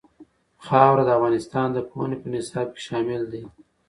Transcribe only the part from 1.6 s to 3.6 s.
د پوهنې په نصاب کې شامل دي.